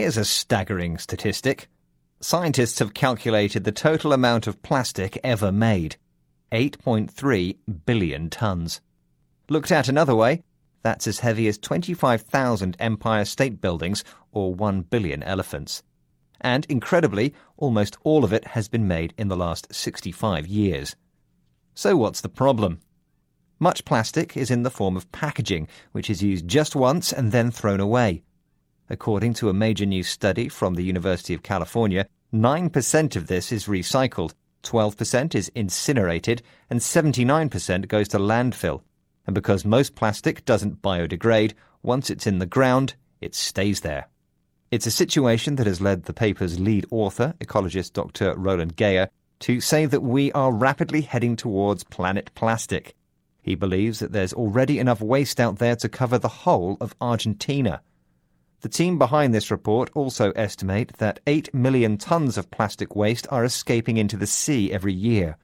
Here's 0.00 0.16
a 0.16 0.24
staggering 0.24 0.96
statistic. 0.98 1.66
Scientists 2.20 2.78
have 2.78 2.94
calculated 2.94 3.64
the 3.64 3.72
total 3.72 4.12
amount 4.12 4.46
of 4.46 4.62
plastic 4.62 5.18
ever 5.24 5.50
made 5.50 5.96
8.3 6.52 7.56
billion 7.84 8.30
tons. 8.30 8.80
Looked 9.48 9.72
at 9.72 9.88
another 9.88 10.14
way, 10.14 10.44
that's 10.84 11.08
as 11.08 11.18
heavy 11.18 11.48
as 11.48 11.58
25,000 11.58 12.76
Empire 12.78 13.24
State 13.24 13.60
Buildings 13.60 14.04
or 14.30 14.54
1 14.54 14.82
billion 14.82 15.24
elephants. 15.24 15.82
And 16.40 16.64
incredibly, 16.66 17.34
almost 17.56 17.98
all 18.04 18.22
of 18.22 18.32
it 18.32 18.46
has 18.46 18.68
been 18.68 18.86
made 18.86 19.14
in 19.18 19.26
the 19.26 19.36
last 19.36 19.74
65 19.74 20.46
years. 20.46 20.94
So 21.74 21.96
what's 21.96 22.20
the 22.20 22.28
problem? 22.28 22.78
Much 23.58 23.84
plastic 23.84 24.36
is 24.36 24.48
in 24.48 24.62
the 24.62 24.70
form 24.70 24.96
of 24.96 25.10
packaging, 25.10 25.66
which 25.90 26.08
is 26.08 26.22
used 26.22 26.46
just 26.46 26.76
once 26.76 27.12
and 27.12 27.32
then 27.32 27.50
thrown 27.50 27.80
away. 27.80 28.22
According 28.90 29.34
to 29.34 29.50
a 29.50 29.54
major 29.54 29.84
new 29.84 30.02
study 30.02 30.48
from 30.48 30.74
the 30.74 30.84
University 30.84 31.34
of 31.34 31.42
California, 31.42 32.06
9% 32.32 33.16
of 33.16 33.26
this 33.26 33.52
is 33.52 33.66
recycled, 33.66 34.32
12% 34.62 35.34
is 35.34 35.50
incinerated, 35.54 36.42
and 36.70 36.80
79% 36.80 37.88
goes 37.88 38.08
to 38.08 38.18
landfill. 38.18 38.82
And 39.26 39.34
because 39.34 39.64
most 39.64 39.94
plastic 39.94 40.44
doesn't 40.44 40.80
biodegrade, 40.80 41.52
once 41.82 42.08
it's 42.08 42.26
in 42.26 42.38
the 42.38 42.46
ground, 42.46 42.94
it 43.20 43.34
stays 43.34 43.80
there. 43.80 44.08
It's 44.70 44.86
a 44.86 44.90
situation 44.90 45.56
that 45.56 45.66
has 45.66 45.80
led 45.80 46.04
the 46.04 46.12
paper's 46.12 46.58
lead 46.58 46.86
author, 46.90 47.34
ecologist 47.40 47.92
Dr. 47.92 48.34
Roland 48.36 48.76
Geyer, 48.76 49.08
to 49.40 49.60
say 49.60 49.86
that 49.86 50.02
we 50.02 50.32
are 50.32 50.52
rapidly 50.52 51.02
heading 51.02 51.36
towards 51.36 51.84
planet 51.84 52.30
plastic. 52.34 52.94
He 53.40 53.54
believes 53.54 53.98
that 54.00 54.12
there's 54.12 54.32
already 54.32 54.78
enough 54.78 55.00
waste 55.00 55.40
out 55.40 55.58
there 55.58 55.76
to 55.76 55.88
cover 55.88 56.18
the 56.18 56.28
whole 56.28 56.76
of 56.80 56.94
Argentina. 57.00 57.80
The 58.60 58.68
team 58.68 58.98
behind 58.98 59.32
this 59.32 59.52
report 59.52 59.88
also 59.94 60.32
estimate 60.32 60.94
that 60.98 61.20
8 61.28 61.54
million 61.54 61.96
tons 61.96 62.36
of 62.36 62.50
plastic 62.50 62.96
waste 62.96 63.26
are 63.30 63.44
escaping 63.44 63.98
into 63.98 64.16
the 64.16 64.26
sea 64.26 64.72
every 64.72 64.92
year. 64.92 65.36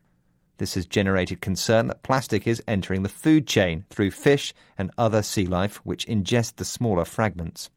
This 0.58 0.74
has 0.74 0.86
generated 0.86 1.40
concern 1.40 1.86
that 1.88 2.02
plastic 2.02 2.46
is 2.46 2.62
entering 2.66 3.02
the 3.02 3.08
food 3.08 3.46
chain 3.46 3.84
through 3.88 4.10
fish 4.10 4.52
and 4.76 4.90
other 4.98 5.22
sea 5.22 5.46
life 5.46 5.76
which 5.84 6.06
ingest 6.06 6.56
the 6.56 6.64
smaller 6.64 7.04
fragments. 7.04 7.70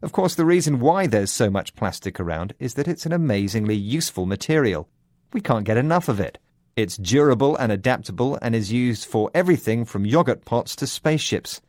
Of 0.00 0.12
course, 0.12 0.34
the 0.34 0.44
reason 0.44 0.80
why 0.80 1.06
there's 1.06 1.30
so 1.30 1.50
much 1.50 1.74
plastic 1.74 2.18
around 2.20 2.54
is 2.58 2.74
that 2.74 2.88
it's 2.88 3.06
an 3.06 3.12
amazingly 3.12 3.76
useful 3.76 4.26
material. 4.26 4.88
We 5.32 5.40
can't 5.40 5.64
get 5.64 5.76
enough 5.76 6.08
of 6.08 6.20
it. 6.20 6.38
It's 6.74 6.96
durable 6.96 7.56
and 7.56 7.70
adaptable 7.70 8.38
and 8.42 8.54
is 8.54 8.72
used 8.72 9.06
for 9.06 9.30
everything 9.34 9.84
from 9.84 10.06
yogurt 10.06 10.44
pots 10.44 10.74
to 10.76 10.86
spaceships. 10.86 11.60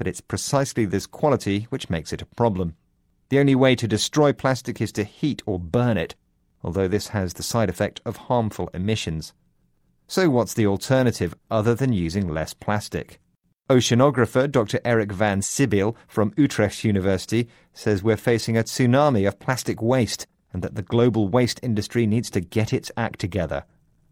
But 0.00 0.08
it's 0.08 0.22
precisely 0.22 0.86
this 0.86 1.06
quality 1.06 1.66
which 1.68 1.90
makes 1.90 2.10
it 2.10 2.22
a 2.22 2.34
problem. 2.34 2.74
The 3.28 3.38
only 3.38 3.54
way 3.54 3.74
to 3.76 3.86
destroy 3.86 4.32
plastic 4.32 4.80
is 4.80 4.92
to 4.92 5.04
heat 5.04 5.42
or 5.44 5.58
burn 5.58 5.98
it, 5.98 6.14
although 6.64 6.88
this 6.88 7.08
has 7.08 7.34
the 7.34 7.42
side 7.42 7.68
effect 7.68 8.00
of 8.06 8.16
harmful 8.16 8.70
emissions. 8.72 9.34
So, 10.06 10.30
what's 10.30 10.54
the 10.54 10.66
alternative 10.66 11.34
other 11.50 11.74
than 11.74 11.92
using 11.92 12.28
less 12.28 12.54
plastic? 12.54 13.20
Oceanographer 13.68 14.50
Dr. 14.50 14.80
Eric 14.86 15.12
van 15.12 15.42
Sebille 15.42 15.94
from 16.08 16.32
Utrecht 16.34 16.82
University 16.82 17.46
says 17.74 18.02
we're 18.02 18.16
facing 18.16 18.56
a 18.56 18.64
tsunami 18.64 19.28
of 19.28 19.38
plastic 19.38 19.82
waste 19.82 20.26
and 20.54 20.62
that 20.62 20.76
the 20.76 20.82
global 20.82 21.28
waste 21.28 21.60
industry 21.62 22.06
needs 22.06 22.30
to 22.30 22.40
get 22.40 22.72
its 22.72 22.90
act 22.96 23.18
together. 23.20 23.64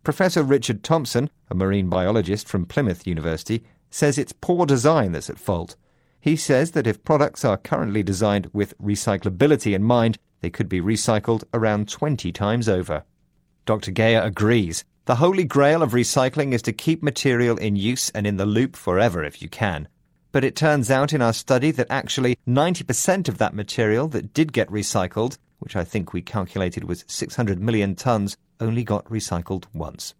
Professor 0.05 0.43
Richard 0.43 0.85
Thompson, 0.85 1.31
a 1.49 1.55
marine 1.55 1.89
biologist 1.89 2.47
from 2.47 2.67
Plymouth 2.67 3.07
University, 3.07 3.65
says 3.91 4.19
it's 4.19 4.33
poor 4.33 4.67
design 4.67 5.13
that's 5.13 5.31
at 5.31 5.39
fault. 5.39 5.77
He 6.21 6.37
says 6.37 6.73
that 6.73 6.87
if 6.87 7.05
products 7.05 7.45
are 7.45 7.57
currently 7.57 8.03
designed 8.03 8.51
with 8.53 8.77
recyclability 8.79 9.75
in 9.75 9.83
mind, 9.83 10.19
they 10.41 10.51
could 10.51 10.69
be 10.69 10.81
recycled 10.81 11.45
around 11.55 11.89
20 11.89 12.33
times 12.33 12.69
over. 12.69 13.05
Dr. 13.67 13.91
Geyer 13.91 14.23
agrees. 14.23 14.85
The 15.05 15.17
holy 15.17 15.45
grail 15.45 15.83
of 15.83 15.93
recycling 15.93 16.53
is 16.53 16.63
to 16.63 16.73
keep 16.73 17.03
material 17.03 17.57
in 17.57 17.77
use 17.77 18.11
and 18.11 18.27
in 18.27 18.37
the 18.37 18.47
loop 18.47 18.77
forever 18.77 19.25
if 19.25 19.41
you 19.41 19.49
can. 19.49 19.89
But 20.33 20.45
it 20.45 20.57
turns 20.57 20.91
out 20.91 21.13
in 21.13 21.23
our 21.23 21.33
study 21.33 21.71
that 21.73 21.87
actually 21.89 22.37
90% 22.47 23.29
of 23.29 23.39
that 23.39 23.55
material 23.55 24.09
that 24.09 24.35
did 24.35 24.53
get 24.53 24.69
recycled, 24.69 25.39
which 25.59 25.77
I 25.77 25.85
think 25.85 26.13
we 26.13 26.21
calculated 26.21 26.85
was 26.85 27.05
600 27.09 27.59
million 27.61 27.95
tons, 27.95 28.37
only 28.61 28.85
got 28.85 29.07
recycled 29.07 29.65
once. 29.73 30.15